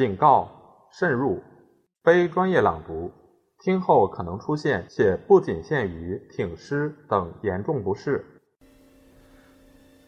[0.00, 0.50] 警告：
[0.90, 1.42] 慎入，
[2.02, 3.12] 非专业朗读，
[3.62, 8.24] 听后可能出现且不仅限于挺尸等严重不适。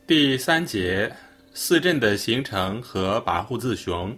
[0.06, 1.14] 第三节，
[1.52, 4.16] 四镇的形成和跋扈自雄。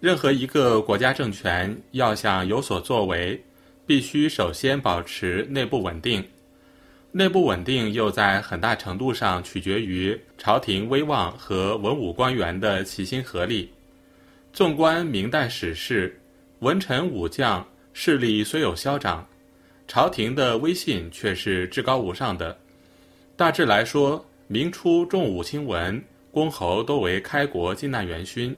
[0.00, 3.38] 任何一个国家政权要想有所作为，
[3.84, 6.24] 必须首先保持内部稳定。
[7.12, 13.70] 内部稳定又在很大程度上取决于朝廷威望和文武官员的齐心合力。
[14.52, 16.20] 纵观明代史事，
[16.58, 19.24] 文臣武将势力虽有消长，
[19.86, 22.58] 朝廷的威信却是至高无上的。
[23.36, 28.54] 大致来说，明初重武轻文，公侯多为开国靖难元勋。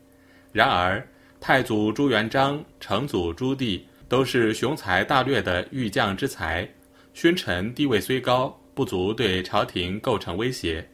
[0.51, 1.07] 然而，
[1.39, 6.67] 太祖朱元璋、成祖朱棣都是雄才大略的御将之才，
[7.13, 10.89] 勋臣地位虽高，不足对朝廷构成威胁。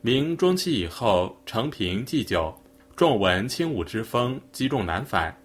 [0.00, 2.54] 明中期以后，承平祭酒，
[2.94, 5.36] 重文轻武之风积重难返。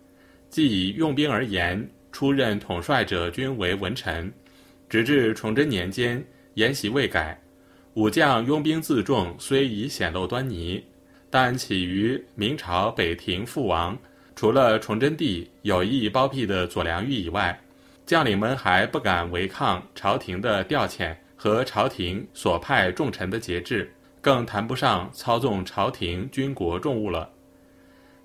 [0.50, 4.32] 既以用兵而言，出任统帅者均为文臣，
[4.90, 7.40] 直至崇祯年间，沿袭未改。
[7.96, 10.84] 武将拥兵自重虽已显露端倪，
[11.30, 13.98] 但起于明朝北庭父王，
[14.36, 17.60] 除了崇祯帝有意包庇的左良玉以外，
[18.06, 27.30] 将领们还不敢违抗朝廷的调遣和朝廷所派重臣的节制，更谈不上操纵朝廷军国重务了。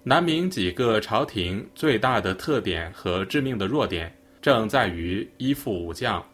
[0.04, 6.24] 南明几个朝廷最大的特点和致命的弱点，正在于依附武将。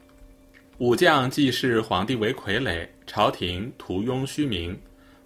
[0.79, 4.75] 武将既是皇帝为傀儡，朝廷徒拥虚名，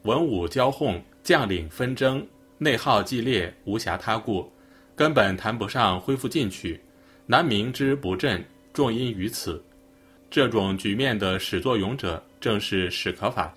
[0.03, 2.27] 文武交哄，将领纷争，
[2.59, 4.51] 内耗激烈，无暇他顾，
[4.97, 6.81] 根本谈不上恢复进取。
[7.27, 9.63] 南明之不振，重因于此。
[10.29, 13.55] 这种局面的始作俑者正是史可法。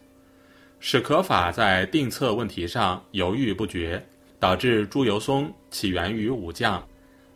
[0.80, 4.06] 史可法在定策问题上犹豫不决，
[4.40, 6.86] 导致朱由崧起源于武将，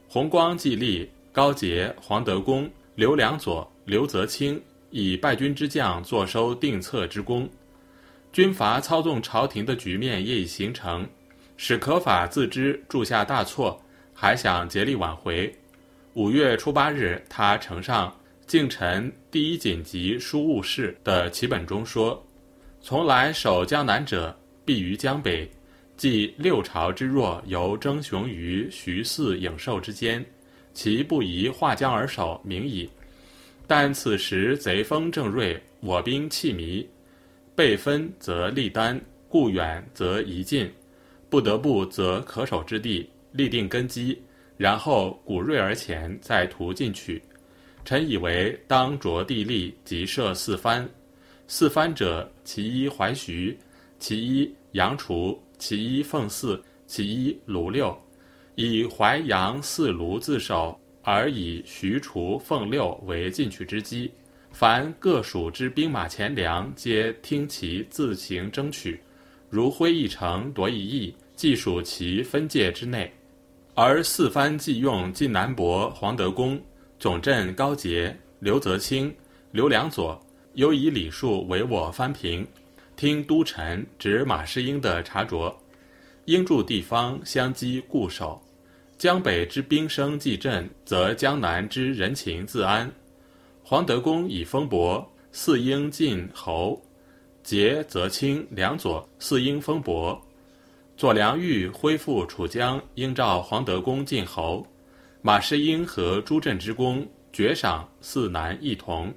[0.08, 3.70] 弘光季历、高杰、黄德功、刘良佐。
[3.86, 4.62] 刘泽清
[4.92, 7.50] 以败军之将坐收定策之功，
[8.32, 11.10] 军阀操纵朝廷的局面业已形成。
[11.58, 13.82] 史可法自知铸下大错，
[14.14, 15.52] 还想竭力挽回。
[16.14, 22.24] 五月初八日，他呈上敬臣第一紧急书务事的启本中说
[22.80, 25.50] ：“从来守江南者，必于江北。
[26.00, 30.26] 即六朝之弱，由争雄于徐泗颍寿之间，
[30.74, 32.90] 其不宜划江而守，明矣。”
[33.68, 36.88] 但此时贼风正锐，我兵气迷，
[37.54, 40.72] 被分则立单，故远则宜近，
[41.30, 44.18] 不得不则可守之地，立定根基，
[44.56, 47.22] 然后鼓锐而前，再图进取。
[47.84, 50.90] 臣以为当着地利，即设四藩。
[51.46, 53.58] 四藩者，其一淮徐，
[54.00, 57.96] 其一阳楚，其一奉四，其一卢六，
[58.56, 60.80] 以淮阳四卢自守。
[61.02, 64.12] 而以徐、楚、凤六为进取之机，
[64.52, 69.00] 凡各属之兵马钱粮，皆听其自行争取。
[69.50, 73.12] 如挥一城夺一邑，即属其分界之内。
[73.74, 76.62] 而四藩既用晋南伯、黄德公、
[77.00, 79.12] 总镇高杰、刘泽清、
[79.52, 80.20] 刘良佐，
[80.54, 82.46] 又以礼数为我藩平，
[83.00, 85.58] 听都臣指马士英的查着，
[86.26, 88.38] 应驻地方相机固守。
[88.98, 92.92] 江北之兵声既振，则江南之人情自安。
[93.64, 96.78] 黄德公以封伯，四应晋侯；
[97.42, 100.22] 节则清两左，四应封伯。
[100.98, 104.68] 左良玉恢复楚江，应召黄德公晋侯。
[105.22, 109.10] 马士英和朱振之功，爵赏四南一同。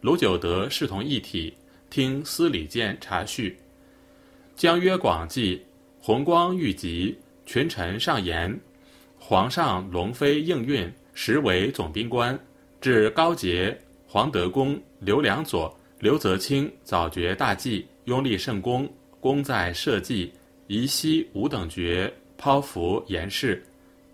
[0.00, 1.54] 卢九德视同一体，
[1.90, 3.58] 听司礼监察叙。
[4.56, 5.60] 江曰广记，
[6.00, 8.58] 弘光遇疾，群臣上言。
[9.18, 12.38] 皇上龙飞应运，实为总兵官。
[12.80, 18.88] 至高杰、黄德公、刘良佐、刘泽清早绝大计，拥立圣功，
[19.20, 20.32] 功在社稷，
[20.68, 23.62] 宜息五等爵，剖符言事。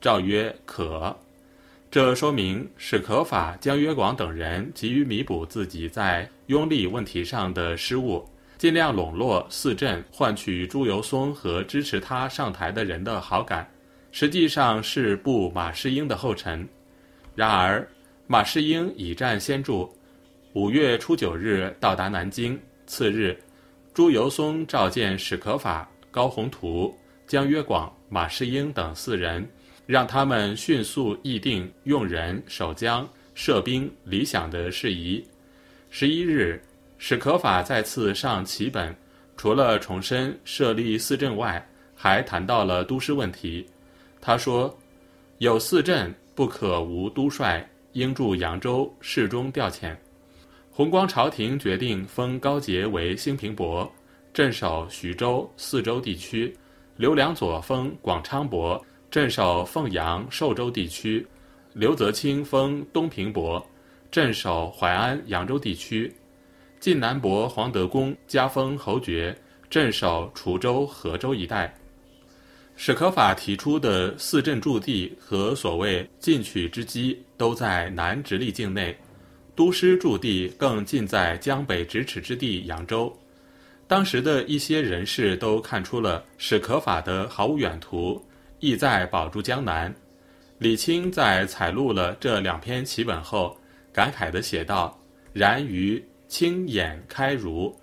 [0.00, 1.16] 诏曰可。
[1.96, 8.22] 这说明史可法、江约广等人急于弥补自己在拥立问题上的失误，
[8.58, 13.66] 尽量笼络四镇，换取朱由崧和支持他上台的人的好感。
[14.12, 16.68] 实际上是步马士英的后尘，
[17.34, 17.88] 然而
[18.26, 19.88] 马士英以战先著，
[20.52, 22.60] 五月初九日到达南京。
[22.86, 23.34] 次日，
[23.94, 26.94] 朱由崧召见史可法、高宏图、
[27.26, 29.48] 江约广、马士英等四人，
[29.86, 35.24] 让他们迅速议定用人、守将、设兵、理想的事宜。
[35.88, 36.60] 十一日，
[36.98, 38.94] 史可法再次上启本，
[39.36, 43.64] 除了重申设立四镇外，还谈到了都师问题。
[44.20, 44.76] 他说
[45.38, 49.96] ：“有四镇，不可无都帅，应驻扬州，侍中调遣。”
[50.72, 53.90] 弘光朝廷决定封高杰为兴平伯，
[54.34, 56.52] 镇守徐州、泗州地区；
[56.96, 61.24] 刘良佐封广昌伯，镇守凤阳、寿州地区；
[61.72, 63.64] 刘泽清封东平伯，
[64.10, 66.10] 镇守淮安、扬州地区；
[66.80, 69.36] 晋南伯黄德公加封侯爵，
[69.70, 71.72] 镇守滁州、河州一带。
[72.74, 78.94] 史可法提出的四镇驻地和所谓进取之机，都在南直隶境内。
[79.54, 83.10] 都师驻地更近在江北咫尺之地扬州。
[83.86, 88.22] 当时的一些人士都看出了史可法的毫无远图，
[88.60, 89.94] 意在保住江南。
[90.58, 93.58] 李清在采录了这两篇奇本后，
[93.92, 94.98] 感慨地写道
[95.32, 97.74] ：“然于清眼开儒，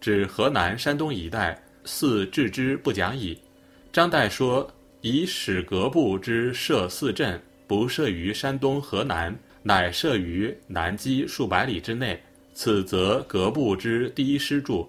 [0.00, 3.38] 指河南、山东一带，似置之不讲矣。”
[3.92, 4.68] 张岱说
[5.02, 12.20] ：“以史阁部之设四镇，不设于山东、河南，乃设于南畿数百里之内。
[12.52, 14.84] 此则阁部之第一师著。”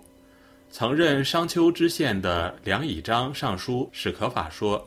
[0.69, 4.85] 曾任商丘知县的梁以章上书史可法说：“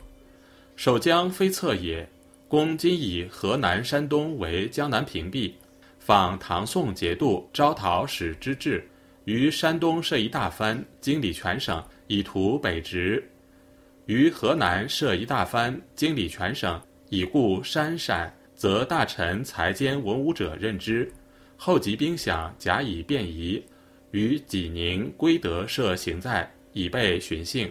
[0.80, 2.08] 守江非策也，
[2.48, 5.52] 公今以河南、山东为江南屏蔽，
[5.98, 8.82] 仿唐宋节度招讨使之制，
[9.26, 13.22] 于山东设一大藩，经理全省，以图北直。”
[14.08, 16.80] 于河南设一大藩，经理全省，
[17.10, 21.12] 以固山陕，则大臣才兼文武者任之。
[21.58, 23.62] 后及兵饷，甲以便宜。
[24.12, 27.70] 于济宁、归德设行在，以备巡幸。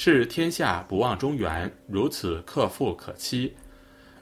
[0.00, 3.52] 是天下不忘中原，如此克复可期。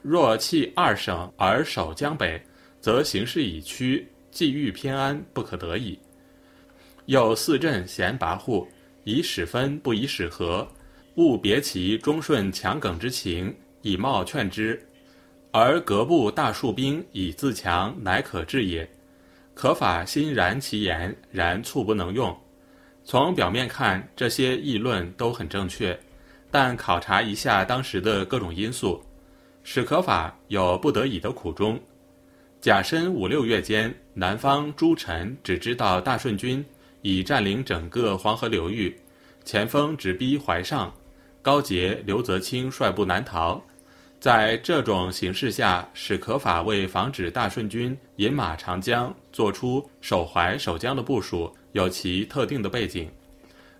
[0.01, 2.41] 若弃二省而守江北，
[2.81, 5.99] 则形势已屈，际遇偏安，不可得矣。
[7.05, 8.65] 又四镇嫌跋扈，
[9.03, 10.67] 以使分不以使合。
[11.13, 14.75] 勿别其忠顺强耿之情，以貌劝之；
[15.51, 18.89] 而革部大戍兵以自强，乃可治也。
[19.53, 22.35] 可法欣然其言，然促不能用。
[23.09, 25.97] 从表面看，这些议论都很正确，
[26.51, 29.01] 但考察一下当时的各种因素，
[29.63, 31.79] 史可法有不得已的苦衷。
[32.59, 36.65] 甲申五六月间，南方诸臣只知道大顺军
[37.01, 38.93] 已占领整个黄河流域，
[39.45, 40.93] 前锋直逼淮上。
[41.41, 43.63] 高杰、刘泽清率部南逃，
[44.19, 53.09] 在这种形势下，史可法为防止大顺军饮马长江，做出守淮守江的部署，有其特定的背景。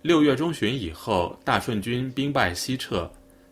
[0.02, 3.10] 六月中旬以后，大顺军兵败西撤，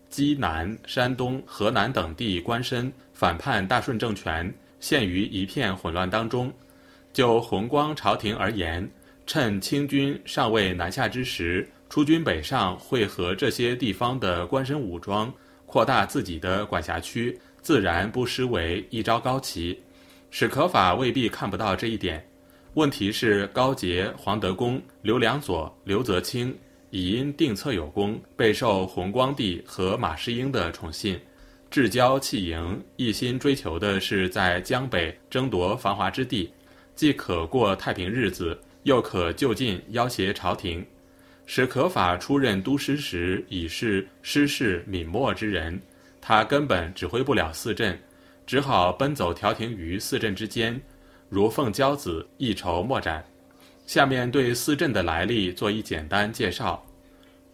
[0.09, 6.53] 济南、山东、河南等地官绅反叛大顺政权，陷于一片混乱当中。
[7.13, 8.89] 就弘光朝廷而言，
[9.27, 11.69] 趁清军尚未南下之时。
[11.89, 15.33] 出军北上，会合这些地方的官绅武装，
[15.67, 19.81] 扩大自己的管辖区，自然不失为一招高棋。
[20.31, 22.25] 史可法未必看不到这一点。
[22.77, 26.55] 问题是高杰、黄德功、刘良佐、刘泽清
[26.91, 31.19] 已因定策有功，备受弘光帝和马士英的宠信，
[31.71, 36.53] 至交弃营，一心追求的是在江北争夺繁华之地，
[36.95, 40.85] 既可过太平日子，又可就近要挟朝廷。
[41.47, 45.81] 史可法出任都师时已是失势泯没之人，
[46.21, 47.99] 他根本指挥不了四镇，
[48.47, 50.79] 只好奔走调停于四镇之间，
[51.29, 53.25] 如凤骄子，一筹莫展。
[53.87, 56.85] 下面对四镇的来历做一简单介绍：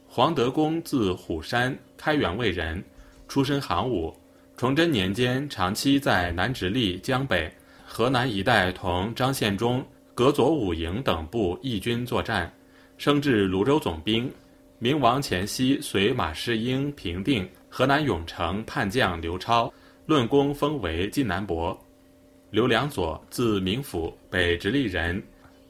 [0.06, 2.82] 黄德公字虎山，开元卫人，
[3.28, 4.14] 出身行伍。
[4.56, 7.50] 崇祯年间，长期在南直隶、江北、
[7.84, 12.52] 河南一带同张献忠、葛佐武营等部义军作战。
[12.98, 14.30] 升至泸州总兵，
[14.78, 19.72] 明亡前夕随马士英平定河南永城叛将刘超，
[20.06, 21.76] 论功封为晋南伯。
[22.52, 25.22] 刘良佐字明甫，北直隶人，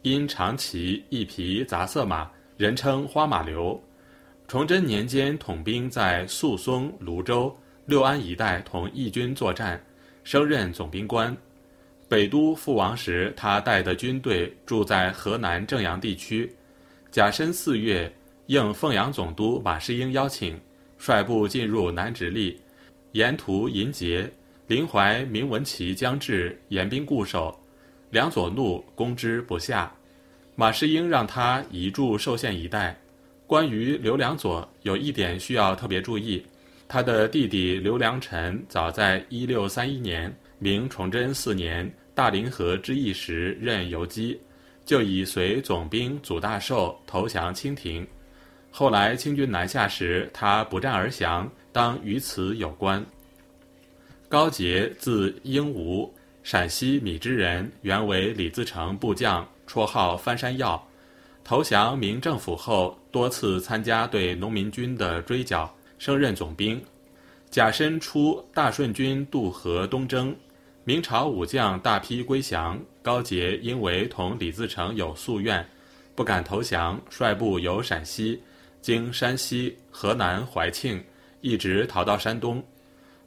[0.03, 3.81] 因长骑一匹杂色马，人称花马刘。
[4.49, 9.81] 崇祯年间统兵在肃松、泸州、六安一带同义军作战，
[10.25, 11.35] 升任总兵官。
[12.09, 16.53] 北都复亡时，他带的军队住在河南正阳地区。
[17.13, 18.13] 甲申四月，
[18.47, 20.61] 应凤阳总督马士英邀请，
[20.99, 22.61] 率部进入南直隶，
[23.13, 24.29] 沿途迎劫，
[24.67, 27.59] 临淮明文旗将至，严兵固守。
[28.11, 29.93] 梁左怒，攻之不下。
[30.55, 32.99] 马士英让他移驻寿县一带。
[33.47, 36.45] 关于刘良佐，有一点需要特别注意：
[36.87, 44.41] 他的弟弟刘良臣早在一六三一年，明崇祯四年大凌河之役时任游击。
[44.85, 48.05] 就已随总兵祖大寿投降清廷，
[48.69, 53.05] 后来清军南下时，他不战而降，当与此有关。
[54.33, 56.11] 高杰字英吾，
[56.43, 60.83] 陕西米脂人，原为李自成部将，绰号翻山药。
[61.45, 66.83] 投降明政府后，多次参加对农民军的追剿，升任总兵。
[67.51, 70.35] 甲申初，大顺军渡河东征，
[70.85, 72.83] 明朝武将大批归降。
[73.03, 75.63] 高杰因为同李自成有夙愿，
[76.15, 78.43] 不敢投降，率部由陕西
[78.81, 81.05] 经山西、河南怀庆，
[81.43, 82.65] 一直逃到山东。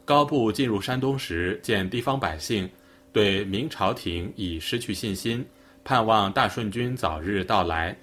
[0.05, 2.69] 高部进入山东时，见地方百姓
[3.11, 5.43] 对明朝廷已失去信心，
[5.83, 7.97] 盼望大顺军早日到来。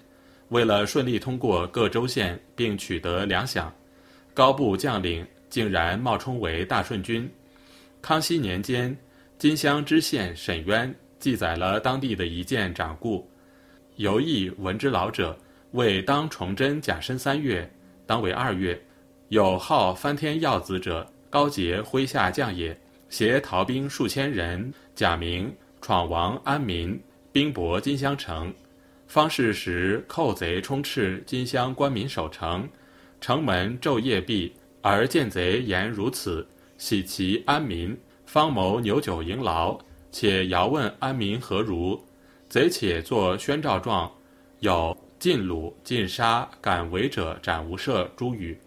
[0.48, 3.70] 为了顺利通过各州县并取得粮饷，
[4.34, 7.30] 高部将领竟然冒充为大顺军。
[8.02, 8.94] 康熙年间，
[9.38, 13.30] 金乡知县沈渊记载了当地的一件掌故：
[13.94, 15.38] 游艺闻之老者，
[15.70, 17.70] 为当崇祯甲申三月，
[18.06, 18.78] 当为二月，
[19.28, 21.08] 有号翻天耀子者。
[21.32, 27.00] 高杰麾下将也，携逃兵数千人，假名闯王安民，
[27.32, 28.52] 兵薄金乡城。
[29.06, 32.68] 方士时，寇贼充斥金乡官民守城，
[33.18, 36.46] 城门昼夜闭，而见贼言如此，
[36.76, 39.78] 喜其安民，方谋牛酒迎劳，
[40.10, 41.98] 且遥问安民何如。
[42.50, 44.12] 贼且作宣诏状，
[44.60, 48.58] 有尽虏、尽杀、敢违者斩无赦诸语。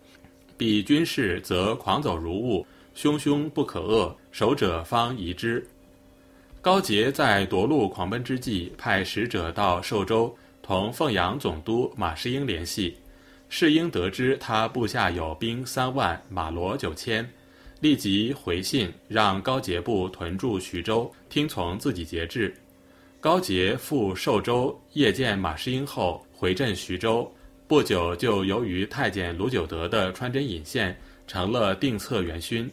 [0.57, 5.65] 彼军士则狂走如雾，汹汹不可遏，守者方疑之。
[6.61, 12.95] 高杰在夺路狂奔之际，派使者到寿州，同凤阳总督马士英联系。
[13.49, 17.29] 士英得知他部下有兵三万，马骡九千，
[17.81, 22.55] 立即回信让高杰部屯驻徐州，听从自己节制。
[23.19, 27.31] 高杰赴寿州谒见马士英后，回镇徐州。
[27.67, 30.95] 不久，就由于太监卢九德的穿针引线，
[31.25, 32.69] 成了定策元勋。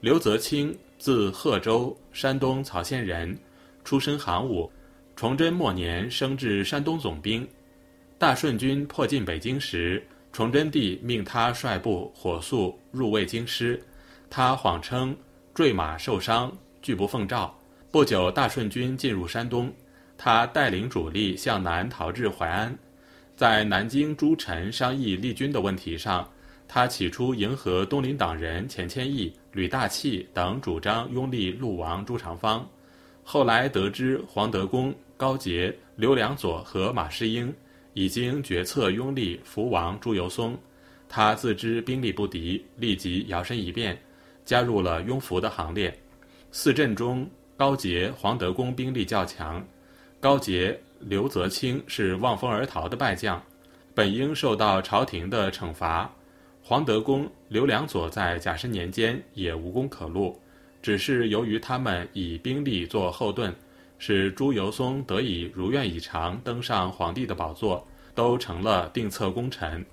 [0.00, 3.36] 刘泽清，字贺州，山东曹县人，
[3.84, 4.70] 出身行伍。
[5.16, 7.46] 崇祯末年升至山东总兵。
[8.18, 13.82] 大顺军迫近北京时，崇祯帝命他率部火速入卫京师，
[14.28, 15.16] 他谎称
[15.54, 17.54] 坠马受伤，拒不奉诏。
[17.90, 19.72] 不久，大顺军进入山东，
[20.18, 22.76] 他带领主力向南逃至淮安。
[23.34, 26.28] 在南京诸臣商议立军的问题上，
[26.68, 32.68] 他起初迎合东林党人钱谦益、吕大器等主张拥立陆王朱长方。
[33.24, 37.52] 后来得知黄德功、高杰、刘良佐和马士英
[37.94, 40.56] 已经决策拥立福王朱由崧，
[41.08, 43.98] 他自知兵力不敌，立即摇身一变，
[44.44, 45.92] 加入了拥福的行列。
[46.52, 49.66] 四镇中，高杰、黄德功兵力较强，
[50.20, 50.78] 高杰。
[51.04, 53.42] 刘泽清是望风而逃的败将，
[53.94, 56.10] 本应受到朝廷的惩罚。
[56.62, 60.40] 黄德公、刘良佐在甲申年间也无功可录，
[60.80, 63.52] 只是由于他们以兵力做后盾，
[63.98, 69.84] 使朱由崧得以如愿以偿登上皇帝的宝座，都成了定策功臣。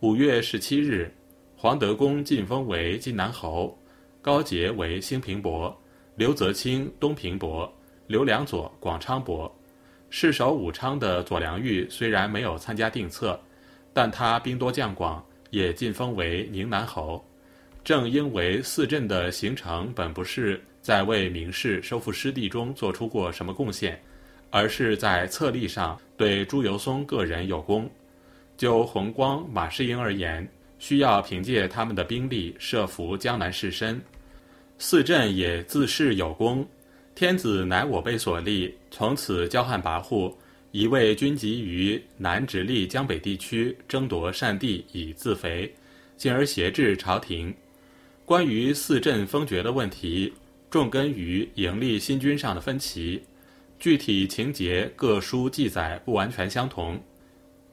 [0.00, 1.12] 五月十七日，
[1.56, 3.76] 黄德公晋封为晋南侯，
[4.20, 5.76] 高杰为兴平伯，
[6.16, 7.72] 刘泽清东平伯，
[8.06, 9.52] 刘良佐广昌伯。
[10.08, 13.38] 世守武昌的左良玉虽然没有参加定策，
[13.92, 17.22] 但他兵多将广，也晋封为宁南侯。
[17.84, 24.00] 正因为四镇的形成本不是在为明氏收复失地中做出过什么贡献，
[24.50, 27.88] 而是在策力上对朱由崧个人有功。
[28.56, 30.48] 就弘光、马士英而言，
[30.78, 34.00] 需要凭借他们的兵力设伏江南士绅。
[34.78, 36.66] 四镇也自恃有功。
[37.16, 40.34] 天子乃我辈所立，从此骄悍跋扈，
[40.70, 45.74] 一味军集于南直隶江北地区，争夺善地以自肥，
[46.18, 47.54] 进而挟制朝廷。
[48.26, 50.30] 关于四镇封爵的问题，
[50.70, 53.22] 重根于营立新军上的分歧，
[53.78, 57.02] 具体情节各书记载不完全相同。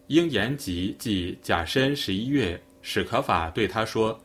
[0.08, 4.18] 应延吉即甲申十一月，史可法对他说：“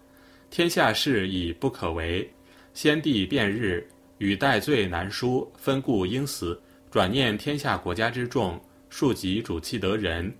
[0.48, 2.30] 天下事已不可为，
[2.72, 3.84] 先帝变日。”
[4.18, 6.60] 与戴罪难书，分故应死。
[6.90, 10.32] 转念天下国家之众，庶几主气得人，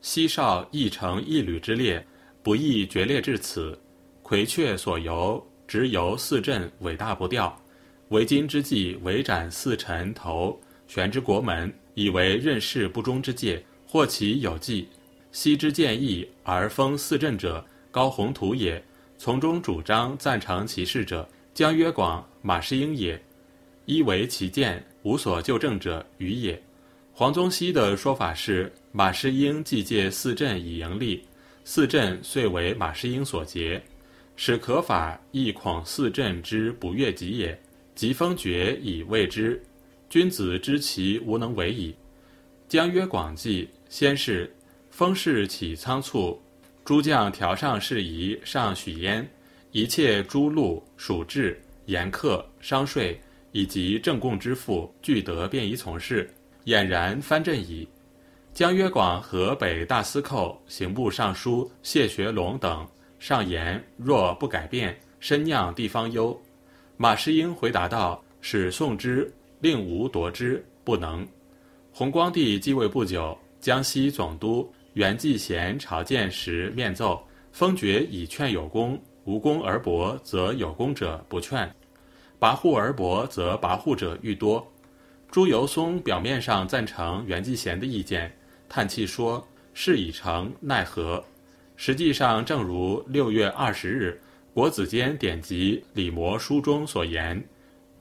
[0.00, 2.04] 昔少亦成一旅之列，
[2.42, 3.78] 不易决裂至此。
[4.22, 7.54] 魁阙所由，直由四镇伟大不掉。
[8.08, 10.58] 为今之计，围斩四臣头，
[10.88, 13.62] 悬之国门，以为任事不忠之戒。
[13.86, 14.88] 或其有计，
[15.32, 18.82] 悉之见义而封四镇者，高宏图也。
[19.18, 21.28] 从中主张赞成其事者。
[21.52, 23.20] 江曰广、马士英也，
[23.84, 26.60] 一为其见，无所就正者余也。
[27.12, 31.22] 黄宗羲的说法是：马士英既借四镇以盈利，
[31.64, 33.82] 四镇遂为马士英所劫。
[34.36, 37.60] 使可法亦恐四镇之不悦己也。
[37.94, 39.62] 即封爵以谓之，
[40.08, 41.94] 君子知其无能为矣。
[42.66, 44.50] 将曰广济，先是，
[44.90, 46.40] 封事起仓促，
[46.82, 49.28] 诸将调上事宜上许焉，
[49.72, 53.20] 一切诸禄、属制、盐客、商税
[53.50, 56.32] 以及政贡之赋，俱得便宜从事，
[56.64, 57.86] 俨然藩镇矣。
[58.54, 62.86] 将约广河北大司寇、刑部尚书谢学龙等
[63.18, 66.40] 上言：若不改变，深酿地方忧。
[66.96, 71.26] 马士英回答道：“使宋之，令吾夺之，不能。”
[71.92, 77.20] 弘光帝继位不久，江西总督袁继贤朝见时面奏
[77.50, 81.68] ：“封爵以劝有功，无功而薄，则有功者不劝；
[82.40, 84.66] 跋扈而薄，则跋扈者愈多。”
[85.30, 88.36] 朱由崧表面上赞成袁继贤的意见，
[88.68, 91.22] 叹气说：“事已成，奈何？”
[91.76, 94.20] 实际上，正如六月二十日。
[94.52, 97.40] 国子监典籍《李摩书》中所言：“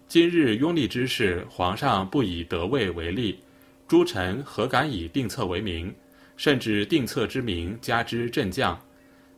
[0.09, 3.39] 今日拥立之事，皇上不以得位为例，
[3.87, 5.93] 诸臣何敢以定策为名？
[6.35, 8.77] 甚至定策之名加之镇将。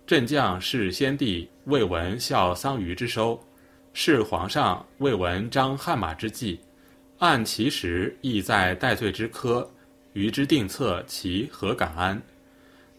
[0.07, 3.37] 镇将是先帝未闻效桑榆之收，
[3.93, 6.59] 是皇上未闻张汉马之计。
[7.19, 9.69] 按其实，亦在戴罪之科。
[10.13, 12.21] 于之定策，其何敢安？”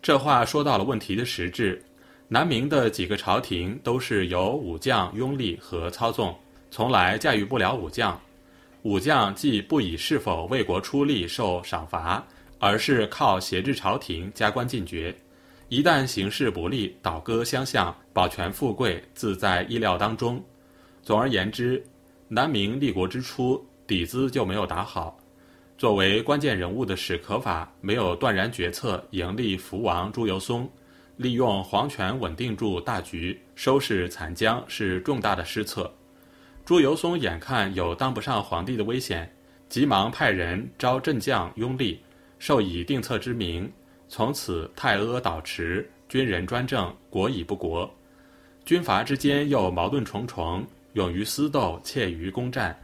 [0.01, 1.83] 这话说到了问题的实质。
[2.29, 6.35] 南明的几个朝廷都是由武将拥立和操纵，
[6.71, 8.19] 从来驾驭不了武将。
[8.83, 12.27] 武将既不以是否为国出力受赏罚，
[12.59, 15.15] 而是靠挟制朝廷、加官进爵。
[15.69, 20.43] 一旦形势不利，倒戈相向，保全富贵，自在意料当中。
[21.03, 21.85] 总而言之，
[22.29, 25.19] 南明立国之初底子就没有打好。
[25.77, 30.69] 作为关键人物的史可法没有断然决策，迎立福王朱由崧。
[31.17, 35.93] 利用皇权稳定住大局，收拾残疆是重大的失策。
[36.65, 39.31] 朱由崧眼看有当不上皇帝的危险，
[39.69, 42.01] 急忙派人招镇将拥立，
[42.39, 43.71] 授以定策之名。
[44.09, 47.93] 从此太阿倒持，军人专政，国已不国。
[48.65, 52.79] 军阀之间又矛盾重重，勇于私斗，怯于攻战。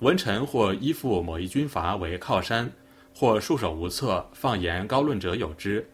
[0.00, 2.70] 文臣或依附某一军阀为靠山，
[3.14, 5.84] 或束手无策，放言高论者有之。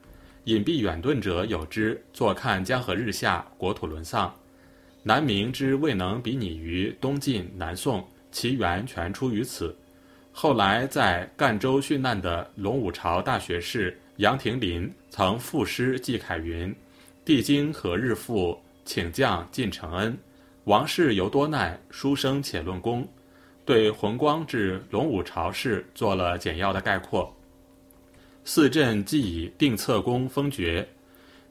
[0.44, 4.34] 隐蔽远遁者有之，坐看江河日下，国土沦丧。
[5.02, 9.74] 南明之未能比拟于东晋、南宋，其源全出于此。
[10.32, 16.74] 后来在赣州殉难的隆武朝大学士杨廷林，曾赋诗寄凯云
[17.24, 18.58] ：“帝京何日复？
[18.84, 20.18] 请将尽承恩。
[20.64, 23.06] 王室犹多难，书生且论功。”
[23.66, 27.34] 对弘光至隆武朝事做了简要的概括。
[28.44, 30.86] 四镇既以定策功封爵，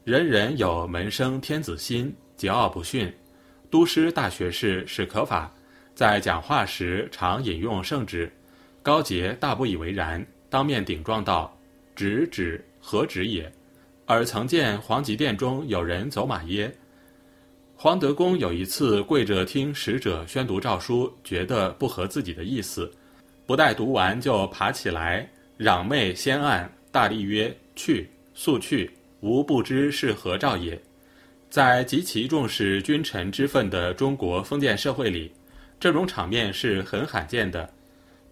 [0.04, 3.12] 人人有门生天子心，桀骜不驯。
[3.68, 5.52] 都师大学士史可法
[5.92, 8.32] 在讲话时常引用圣旨，
[8.80, 11.52] 高洁大不以为然，当面顶撞道
[11.96, 13.52] ：“止止，何止也？
[14.06, 16.72] 尔曾见黄极殿中有人走马耶？”
[17.84, 22.90] 黄德公有一次跪着听使者宣读诏书，觉得不合自己的意思，
[23.44, 26.72] 不待读完就爬起来攘媚先案。
[26.90, 28.90] 大力曰：“去，速去！
[29.20, 30.80] 吾不知是何诏也。”
[31.50, 35.30] 在极其重视君臣之分的中国封建社会里，
[35.78, 37.68] 这种场面是很罕见的。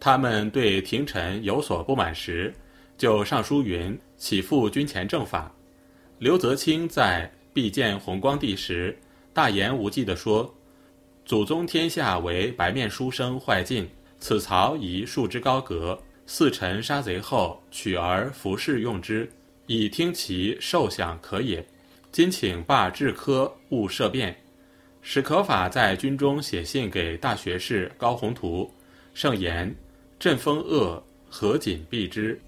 [0.01, 2.51] 他们对廷臣有所不满时，
[2.97, 5.55] 就上书云：“起复君前正法。”
[6.19, 8.97] 刘泽清在必见弘光帝时，
[9.33, 10.53] 大言无忌地说
[11.25, 19.31] ：“祖宗天下为白面书生坏尽，此曹宜束之高阁。”四臣杀贼后，取而服侍用之，
[19.67, 21.67] 以听其受享可也。
[22.13, 24.35] 今请罢治科，勿设变。
[25.01, 28.73] 史可法在军中写信给大学士高宏图，
[29.15, 29.75] 盛言
[30.21, 32.41] ：“朕风恶，何谨避之？”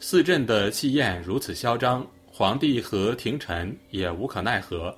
[0.00, 4.96] 四镇的气焰如此嚣张，皇帝和廷臣也无可奈何。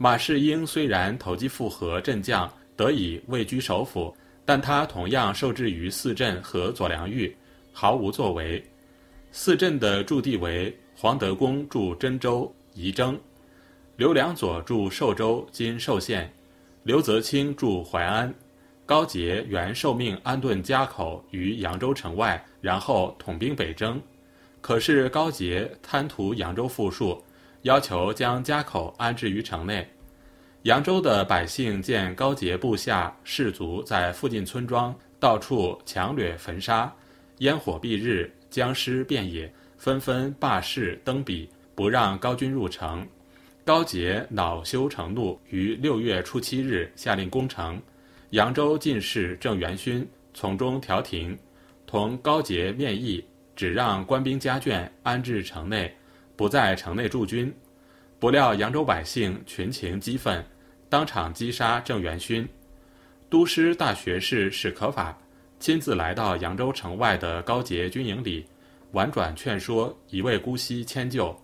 [0.00, 7.36] 马士英虽然投机附和镇将，得以位居首辅，但他同样受制于四镇和左良玉。
[7.72, 8.64] 毫无作为。
[9.32, 13.18] 四镇的驻地为黄德公驻真州仪征，
[13.96, 16.32] 刘良佐驻寿州今寿县，
[16.82, 18.32] 刘泽清驻淮安，
[18.86, 24.00] 高杰原受命安顿家口于扬州城外，然后统兵北征。
[24.60, 27.22] 可是高杰贪图扬州富庶，
[27.62, 29.86] 要求将家口安置于城内。
[30.62, 36.92] 扬州的百姓见高杰部下士卒在附近村庄到处强掠焚杀。
[37.38, 43.06] 烟火蔽日，僵尸遍野，纷纷罢市登笔，不让高军入城。
[43.64, 47.80] 高杰恼羞成怒，于六月初七日下令攻城。
[48.30, 51.38] 扬州进士郑元勋从中调停，
[51.86, 55.94] 同高杰面议，只让官兵家眷安置城内，
[56.38, 57.52] 不在城内驻军。
[58.20, 60.44] 不料扬州百姓群情激愤，
[60.88, 62.48] 当场击杀郑元勋。
[63.28, 65.18] 都师大学士史可法
[65.58, 68.46] 亲自来到扬州城外的高杰军营里，
[68.92, 71.36] 婉转劝说一味姑息迁就。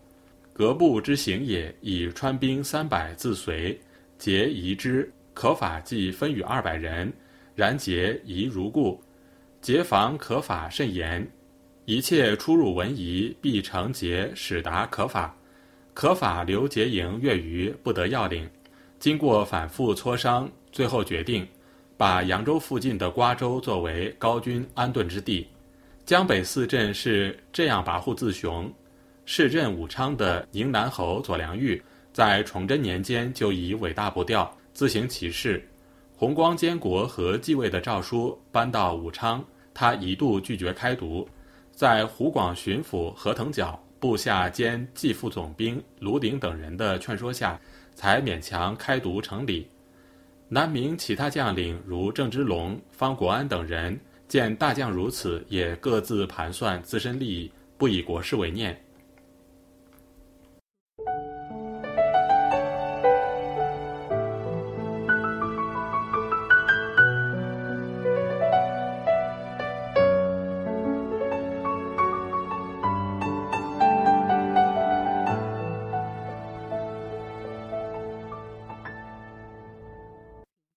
[0.52, 3.76] 革部之行也，以川兵三百自随，
[4.16, 5.12] 杰疑之。
[5.32, 7.12] 可法即分与二百人，
[7.56, 9.02] 然杰疑如故。
[9.60, 11.28] 杰防可法甚严，
[11.86, 15.34] 一切出入文仪必成节使达可法。
[15.92, 18.48] 可法留节营月余，不得要领。
[18.98, 21.46] 经过反复磋商，最后决定，
[21.96, 25.46] 把扬州附近的瓜州作为高军安顿之地。
[26.06, 28.72] 江北四镇是这样跋扈自雄。
[29.26, 34.50] 市镇武昌的宁南侯左良玉，在崇祯年间就已尾大不掉。
[34.72, 35.66] 自行其事，
[36.16, 41.28] 弘光监国和继位的诏书搬到武昌，他一度拒绝开读，
[41.74, 47.60] 在湖广巡抚何腾蛟部下兼继副总兵卢鼎等人的劝说下，
[47.94, 49.66] 才勉强开读成礼。
[50.48, 58.83] 南明其他将领如郑芝龙、方国安等人见大将如此，也各自盘算自身利益，不以国事为念。